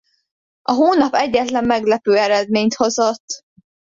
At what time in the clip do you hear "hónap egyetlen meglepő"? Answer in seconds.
0.71-2.17